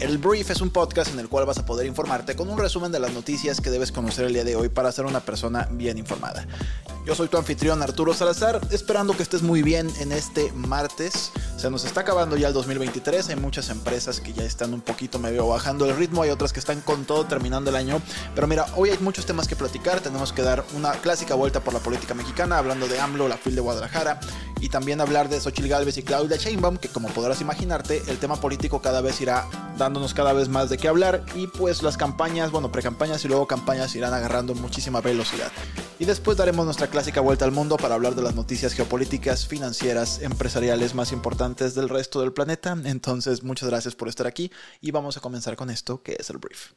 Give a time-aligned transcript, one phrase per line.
[0.00, 2.90] El Brief es un podcast en el cual vas a poder informarte con un resumen
[2.90, 5.98] de las noticias que debes conocer el día de hoy para ser una persona bien
[5.98, 6.46] informada.
[7.04, 11.32] Yo soy tu anfitrión Arturo Salazar, esperando que estés muy bien en este martes.
[11.56, 15.18] Se nos está acabando ya el 2023, hay muchas empresas que ya están un poquito
[15.18, 18.00] medio bajando el ritmo, hay otras que están con todo terminando el año.
[18.36, 21.74] Pero mira, hoy hay muchos temas que platicar, tenemos que dar una clásica vuelta por
[21.74, 24.20] la política mexicana, hablando de AMLO, la FIL de Guadalajara,
[24.60, 28.36] y también hablar de Xochitl Galvez y Claudia Sheinbaum, que como podrás imaginarte, el tema
[28.36, 32.52] político cada vez irá dándonos cada vez más de qué hablar, y pues las campañas,
[32.52, 35.50] bueno, precampañas y luego campañas irán agarrando muchísima velocidad.
[36.02, 40.20] Y después daremos nuestra clásica vuelta al mundo para hablar de las noticias geopolíticas, financieras,
[40.20, 42.76] empresariales más importantes del resto del planeta.
[42.86, 46.38] Entonces, muchas gracias por estar aquí y vamos a comenzar con esto que es el
[46.38, 46.72] brief.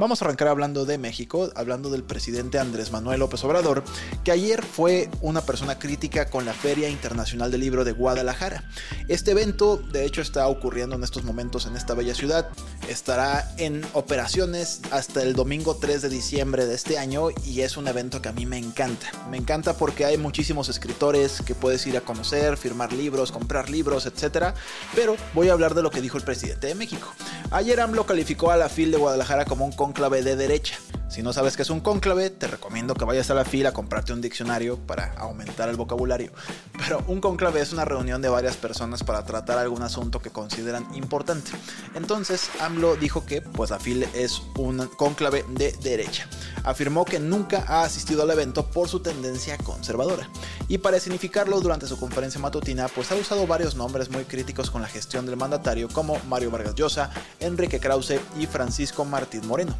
[0.00, 3.84] Vamos a arrancar hablando de México, hablando del presidente Andrés Manuel López Obrador,
[4.24, 8.68] que ayer fue una persona crítica con la Feria Internacional del Libro de Guadalajara.
[9.08, 12.48] Este evento, de hecho, está ocurriendo en estos momentos en esta bella ciudad.
[12.88, 17.86] Estará en operaciones hasta el domingo 3 de diciembre de este año y es un
[17.86, 19.06] evento que a mí me encanta.
[19.30, 24.06] Me encanta porque hay muchísimos escritores que puedes ir a conocer, firmar libros, comprar libros,
[24.06, 24.54] etc.
[24.94, 27.08] Pero voy a hablar de lo que dijo el presidente de México.
[27.50, 30.76] Ayer AMLO calificó a la FIL de Guadalajara como un cónclave de derecha.
[31.14, 33.72] Si no sabes qué es un cónclave, te recomiendo que vayas a la fila a
[33.72, 36.32] comprarte un diccionario para aumentar el vocabulario.
[36.76, 40.92] Pero un cónclave es una reunión de varias personas para tratar algún asunto que consideran
[40.92, 41.52] importante.
[41.94, 46.28] Entonces, AMLO dijo que pues la FIL es un cónclave de derecha.
[46.64, 50.28] Afirmó que nunca ha asistido al evento por su tendencia conservadora.
[50.66, 54.82] Y para significarlo durante su conferencia matutina, pues ha usado varios nombres muy críticos con
[54.82, 59.76] la gestión del mandatario como Mario Vargas Llosa, Enrique Krause y Francisco Martín Moreno.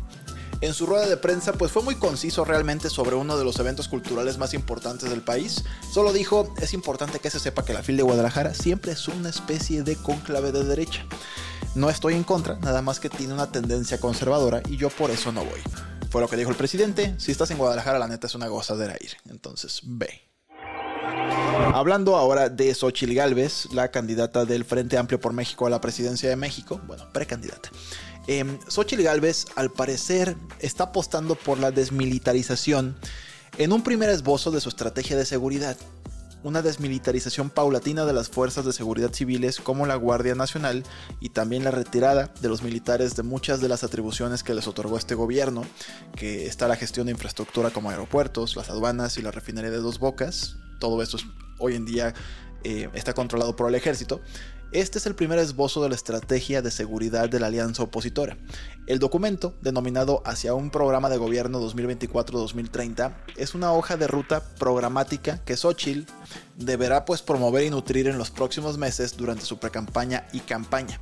[0.64, 3.86] En su rueda de prensa pues fue muy conciso realmente sobre uno de los eventos
[3.86, 5.62] culturales más importantes del país.
[5.92, 9.28] Solo dijo, es importante que se sepa que la FIL de Guadalajara siempre es una
[9.28, 11.04] especie de conclave de derecha.
[11.75, 15.32] No estoy en contra, nada más que tiene una tendencia conservadora y yo por eso
[15.32, 15.60] no voy.
[16.08, 18.96] Fue lo que dijo el presidente, si estás en Guadalajara la neta es una gozadera
[18.98, 20.22] ir, entonces ve.
[21.75, 26.28] Hablando ahora de Xochil Gálvez, la candidata del Frente Amplio por México a la presidencia
[26.28, 27.70] de México, bueno, precandidata.
[28.26, 32.96] Eh, Xochitl Galvez, al parecer, está apostando por la desmilitarización
[33.58, 35.76] en un primer esbozo de su estrategia de seguridad.
[36.42, 40.84] Una desmilitarización paulatina de las fuerzas de seguridad civiles como la Guardia Nacional
[41.20, 44.98] y también la retirada de los militares de muchas de las atribuciones que les otorgó
[44.98, 45.64] este gobierno,
[46.16, 49.98] que está la gestión de infraestructura como aeropuertos, las aduanas y la refinería de dos
[49.98, 50.56] bocas.
[50.80, 51.16] Todo esto
[51.58, 52.14] hoy en día
[52.64, 54.20] eh, está controlado por el ejército.
[54.75, 58.36] Este es el primer esbozo de la estrategia de seguridad de la alianza opositora.
[58.88, 65.38] El documento, denominado Hacia un programa de gobierno 2024-2030, es una hoja de ruta programática
[65.44, 66.10] que Xochitl
[66.58, 71.00] deberá pues promover y nutrir en los próximos meses durante su precampaña y campaña.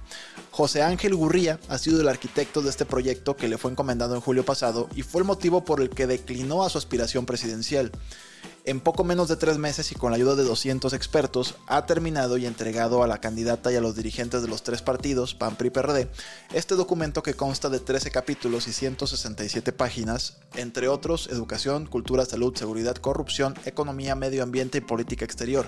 [0.51, 4.21] José Ángel Gurría ha sido el arquitecto de este proyecto que le fue encomendado en
[4.21, 7.91] julio pasado y fue el motivo por el que declinó a su aspiración presidencial
[8.65, 12.39] en poco menos de tres meses y con la ayuda de 200 expertos, ha terminado
[12.39, 15.71] y entregado a la candidata y a los dirigentes de los tres partidos, PAN, PRI,
[15.71, 16.09] PRD,
[16.53, 22.57] este documento que consta de 13 capítulos y 167 páginas, entre otros, educación, cultura, salud,
[22.57, 25.67] seguridad, corrupción, economía, medio ambiente y política exterior.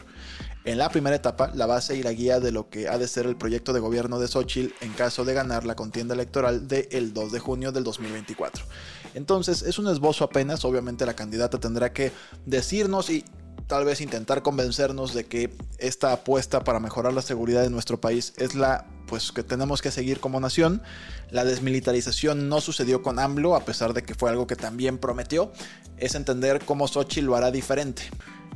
[0.64, 3.26] En la primera etapa, la base y la guía de lo que ha de ser
[3.26, 7.32] el proyecto de gobierno de Xochitl en caso de ganar la contienda electoral del 2
[7.32, 8.64] de junio del 2024.
[9.14, 12.12] Entonces, es un esbozo apenas, obviamente la candidata tendrá que
[12.44, 13.24] decirnos y
[13.66, 18.34] tal vez intentar convencernos de que esta apuesta para mejorar la seguridad de nuestro país
[18.36, 20.82] es la pues que tenemos que seguir como nación.
[21.30, 25.52] La desmilitarización no sucedió con AMLO, a pesar de que fue algo que también prometió.
[25.96, 28.02] Es entender cómo Xochitl lo hará diferente.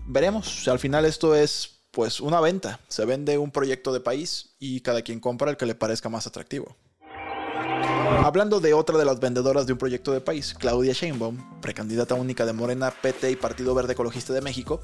[0.07, 2.81] Veremos, al final esto es pues una venta.
[2.89, 6.27] Se vende un proyecto de país y cada quien compra el que le parezca más
[6.27, 6.77] atractivo.
[8.11, 12.47] Hablando de otra de las vendedoras de un proyecto de país, Claudia Sheinbaum, precandidata única
[12.47, 14.81] de Morena, PT y Partido Verde Ecologista de México,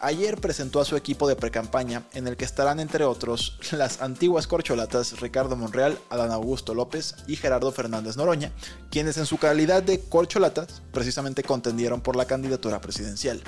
[0.00, 4.46] ayer presentó a su equipo de precampaña en el que estarán entre otros las antiguas
[4.46, 8.52] corcholatas Ricardo Monreal, Adán Augusto López y Gerardo Fernández Noroña,
[8.90, 13.42] quienes en su calidad de corcholatas precisamente contendieron por la candidatura presidencial.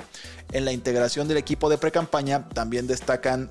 [0.51, 3.49] En la integración del equipo de precampaña también destacan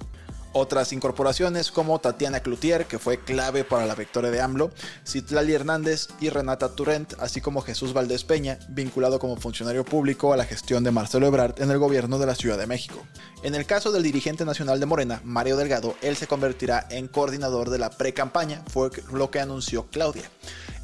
[0.52, 4.72] Otras incorporaciones como Tatiana Cloutier, que fue clave para la victoria de AMLO,
[5.06, 10.36] Citlali Hernández y Renata Turrent, así como Jesús Valdés Peña, vinculado como funcionario público a
[10.36, 13.06] la gestión de Marcelo Ebrard en el gobierno de la Ciudad de México.
[13.44, 17.70] En el caso del dirigente nacional de Morena, Mario Delgado, él se convertirá en coordinador
[17.70, 20.30] de la pre-campaña, fue lo que anunció Claudia.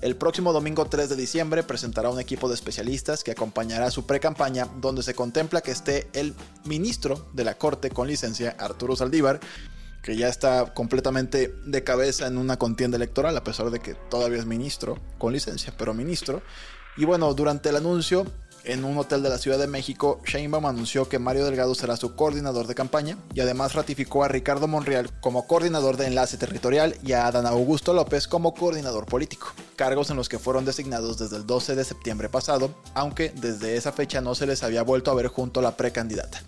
[0.06, 4.68] El próximo domingo 3 de diciembre presentará un equipo de especialistas que acompañará su pre-campaña,
[4.80, 6.32] donde se contempla que esté el
[6.64, 9.40] ministro de la Corte con licencia, Arturo Saldívar,
[10.04, 14.38] que ya está completamente de cabeza en una contienda electoral, a pesar de que todavía
[14.38, 16.40] es ministro, con licencia, pero ministro.
[16.96, 18.26] Y bueno, durante el anuncio,
[18.66, 22.14] en un hotel de la Ciudad de México, Sheinbaum anunció que Mario Delgado será su
[22.14, 27.12] coordinador de campaña y además ratificó a Ricardo Monreal como coordinador de enlace territorial y
[27.12, 31.46] a Adán Augusto López como coordinador político, cargos en los que fueron designados desde el
[31.46, 35.28] 12 de septiembre pasado, aunque desde esa fecha no se les había vuelto a ver
[35.28, 36.42] junto a la precandidata.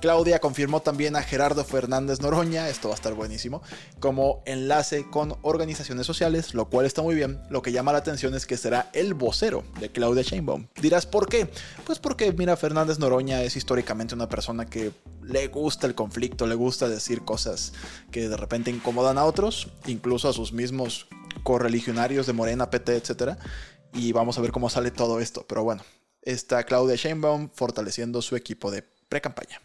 [0.00, 3.62] Claudia confirmó también a Gerardo Fernández Noroña, esto va a estar buenísimo,
[3.98, 7.38] como enlace con organizaciones sociales, lo cual está muy bien.
[7.50, 10.68] Lo que llama la atención es que será el vocero de Claudia Sheinbaum.
[10.80, 11.50] Dirás, ¿por qué?
[11.84, 14.92] Pues porque, mira, Fernández Noroña es históricamente una persona que
[15.22, 17.72] le gusta el conflicto, le gusta decir cosas
[18.10, 21.08] que de repente incomodan a otros, incluso a sus mismos
[21.42, 23.38] correligionarios de Morena, PT, etc.
[23.92, 25.44] Y vamos a ver cómo sale todo esto.
[25.48, 25.82] Pero bueno,
[26.22, 29.60] está Claudia Sheinbaum fortaleciendo su equipo de pre-campaña.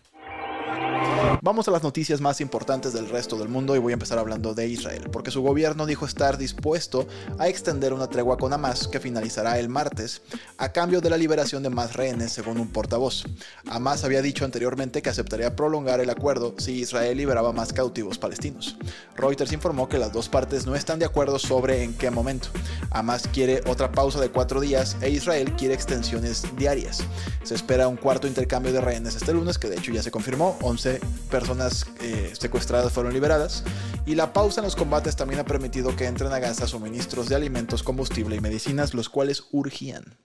[1.45, 4.56] Vamos a las noticias más importantes del resto del mundo y voy a empezar hablando
[4.56, 7.06] de Israel, porque su gobierno dijo estar dispuesto
[7.38, 10.24] a extender una tregua con Hamas que finalizará el martes
[10.57, 13.25] a cambio de la liberación de más rehenes, según un portavoz.
[13.69, 18.75] Hamas había dicho anteriormente que aceptaría prolongar el acuerdo si Israel liberaba más cautivos palestinos.
[19.15, 22.48] Reuters informó que las dos partes no están de acuerdo sobre en qué momento.
[22.89, 27.03] Hamas quiere otra pausa de cuatro días e Israel quiere extensiones diarias.
[27.44, 30.57] Se espera un cuarto intercambio de rehenes este lunes, que de hecho ya se confirmó,
[30.63, 31.00] 11
[31.35, 33.65] personas eh, secuestradas fueron liberadas
[34.05, 37.35] y la pausa en los combates también ha permitido que entren a Gaza suministros de
[37.35, 40.17] alimentos, combustible y medicinas, los cuales urgían.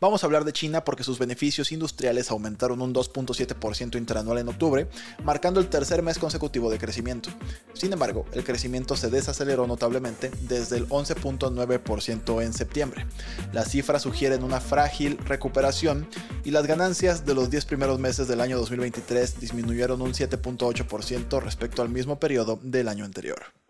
[0.00, 4.88] Vamos a hablar de China porque sus beneficios industriales aumentaron un 2.7% interanual en octubre,
[5.22, 7.30] marcando el tercer mes consecutivo de crecimiento.
[7.72, 13.06] Sin embargo, el crecimiento se desaceleró notablemente desde el 11.9% en septiembre.
[13.52, 16.06] Las cifras sugieren una frágil recuperación
[16.44, 21.82] y las ganancias de los 10 primeros meses del año 2023 disminuyeron un 7.8% respecto
[21.82, 23.63] al mismo periodo del año anterior.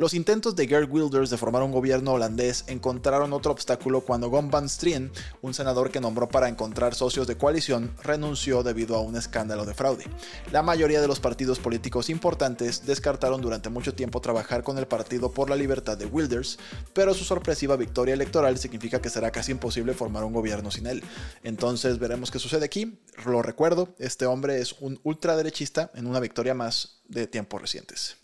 [0.00, 4.48] Los intentos de Geert Wilders de formar un gobierno holandés encontraron otro obstáculo cuando Gon
[4.48, 5.10] van Strien,
[5.42, 9.74] un senador que nombró para encontrar socios de coalición, renunció debido a un escándalo de
[9.74, 10.04] fraude.
[10.52, 15.32] La mayoría de los partidos políticos importantes descartaron durante mucho tiempo trabajar con el Partido
[15.32, 16.60] por la Libertad de Wilders,
[16.92, 21.02] pero su sorpresiva victoria electoral significa que será casi imposible formar un gobierno sin él.
[21.42, 23.00] Entonces veremos qué sucede aquí.
[23.26, 28.16] Lo recuerdo, este hombre es un ultraderechista en una victoria más de tiempos recientes.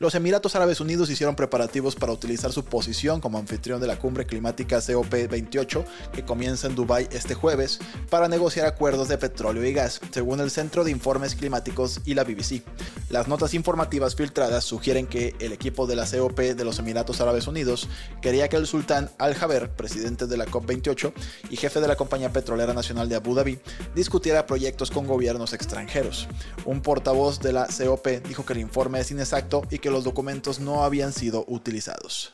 [0.00, 4.26] Los Emiratos Árabes Unidos hicieron preparativos para utilizar su posición como anfitrión de la cumbre
[4.26, 7.78] climática COP28 que comienza en Dubái este jueves
[8.10, 12.24] para negociar acuerdos de petróleo y gas, según el Centro de Informes Climáticos y la
[12.24, 12.62] BBC.
[13.08, 17.46] Las notas informativas filtradas sugieren que el equipo de la COP de los Emiratos Árabes
[17.46, 17.88] Unidos
[18.20, 21.12] quería que el sultán Al-Jaber, presidente de la COP28
[21.50, 23.60] y jefe de la compañía petrolera nacional de Abu Dhabi,
[23.94, 26.26] discutiera proyectos con gobiernos extranjeros.
[26.64, 30.60] Un portavoz de la COP dijo que el informe es inexacto y que los documentos
[30.60, 32.32] no habían sido utilizados.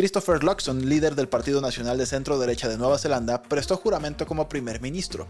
[0.00, 4.48] Christopher Luxon, líder del Partido Nacional de Centro Derecha de Nueva Zelanda, prestó juramento como
[4.48, 5.28] primer ministro.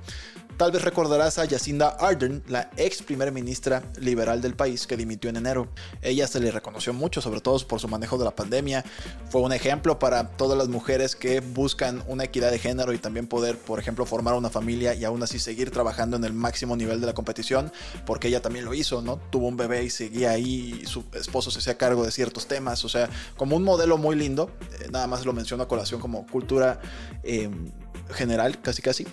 [0.56, 5.28] Tal vez recordarás a Jacinda Ardern, la ex primer ministra liberal del país que dimitió
[5.30, 5.72] en enero.
[6.02, 8.84] Ella se le reconoció mucho, sobre todo por su manejo de la pandemia.
[9.30, 13.26] Fue un ejemplo para todas las mujeres que buscan una equidad de género y también
[13.26, 17.00] poder, por ejemplo, formar una familia y aún así seguir trabajando en el máximo nivel
[17.00, 17.72] de la competición,
[18.04, 19.16] porque ella también lo hizo, ¿no?
[19.30, 22.84] Tuvo un bebé y seguía ahí, y su esposo se hacía cargo de ciertos temas,
[22.84, 24.50] o sea, como un modelo muy lindo.
[24.80, 26.80] Eh, nada más lo menciono a colación como cultura
[27.22, 27.50] eh,
[28.12, 29.06] general, casi casi.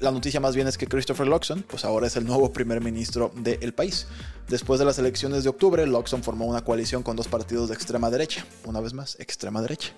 [0.00, 3.30] La noticia más bien es que Christopher Luxon, pues ahora es el nuevo primer ministro
[3.36, 4.08] del país.
[4.48, 8.10] Después de las elecciones de octubre, Luxon formó una coalición con dos partidos de extrema
[8.10, 9.92] derecha, una vez más, extrema derecha.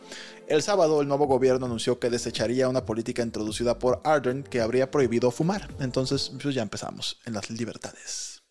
[0.46, 4.90] El sábado, el nuevo gobierno anunció que desecharía una política introducida por Ardern que habría
[4.90, 5.68] prohibido fumar.
[5.80, 8.43] Entonces, pues ya empezamos en las libertades.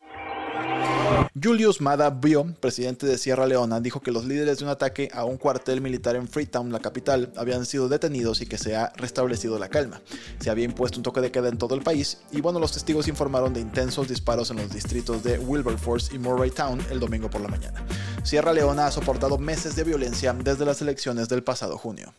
[1.41, 5.25] Julius Mada Bio, presidente de Sierra Leona, dijo que los líderes de un ataque a
[5.25, 9.59] un cuartel militar en Freetown, la capital, habían sido detenidos y que se ha restablecido
[9.59, 10.01] la calma.
[10.39, 13.07] Se había impuesto un toque de queda en todo el país y bueno, los testigos
[13.07, 17.41] informaron de intensos disparos en los distritos de Wilberforce y Murray Town el domingo por
[17.41, 17.83] la mañana.
[18.23, 22.13] Sierra Leona ha soportado meses de violencia desde las elecciones del pasado junio.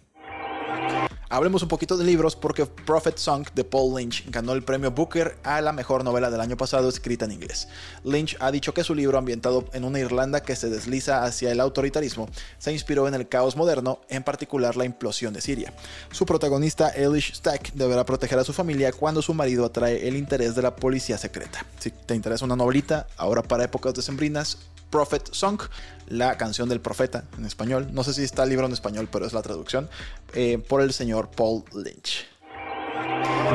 [1.35, 5.37] Hablemos un poquito de libros porque Prophet Song de Paul Lynch ganó el premio Booker
[5.43, 7.67] a la mejor novela del año pasado escrita en inglés.
[8.05, 11.59] Lynch ha dicho que su libro ambientado en una Irlanda que se desliza hacia el
[11.59, 15.75] autoritarismo se inspiró en el caos moderno, en particular la implosión de Siria.
[16.13, 20.55] Su protagonista Elish Stack deberá proteger a su familia cuando su marido atrae el interés
[20.55, 21.67] de la policía secreta.
[21.81, 24.59] Si te interesa una novelita, ahora para épocas decembrinas,
[24.95, 25.61] Prophet Song,
[26.07, 27.89] la canción del profeta en español.
[27.91, 29.91] No sé si está el libro en español, pero es la traducción,
[30.35, 32.29] eh, por el señor Paul Lynch.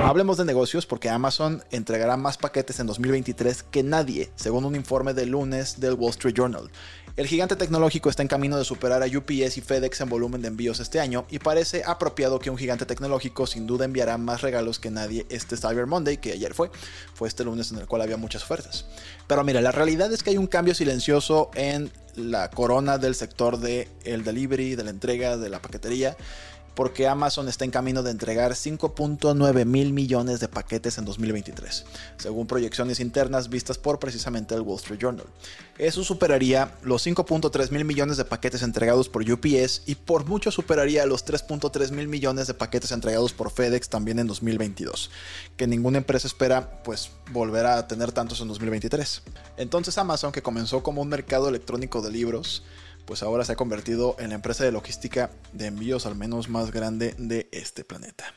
[0.03, 5.13] Hablemos de negocios porque Amazon entregará más paquetes en 2023 que nadie, según un informe
[5.13, 6.69] del lunes del Wall Street Journal.
[7.15, 10.47] El gigante tecnológico está en camino de superar a UPS y FedEx en volumen de
[10.47, 14.79] envíos este año y parece apropiado que un gigante tecnológico sin duda enviará más regalos
[14.79, 16.71] que nadie este Cyber Monday, que ayer fue.
[17.13, 18.85] Fue este lunes en el cual había muchas ofertas.
[19.27, 23.59] Pero mira, la realidad es que hay un cambio silencioso en la corona del sector
[23.59, 26.15] del el delivery, de la entrega, de la paquetería
[26.79, 32.47] porque Amazon está en camino de entregar 5.9 mil millones de paquetes en 2023, según
[32.47, 35.25] proyecciones internas vistas por precisamente el Wall Street Journal.
[35.77, 41.05] Eso superaría los 5.3 mil millones de paquetes entregados por UPS y por mucho superaría
[41.05, 45.11] los 3.3 mil millones de paquetes entregados por FedEx también en 2022,
[45.57, 49.23] que ninguna empresa espera pues volver a tener tantos en 2023.
[49.57, 52.63] Entonces Amazon, que comenzó como un mercado electrónico de libros,
[53.09, 56.69] pues ahora se ha convertido en la empresa de logística de envíos al menos más
[56.69, 58.35] grande de este planeta.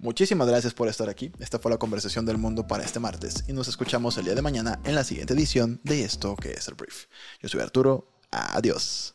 [0.00, 1.30] Muchísimas gracias por estar aquí.
[1.38, 4.42] Esta fue la conversación del mundo para este martes y nos escuchamos el día de
[4.42, 7.04] mañana en la siguiente edición de esto que es el brief.
[7.40, 8.08] Yo soy Arturo.
[8.32, 9.14] Adiós.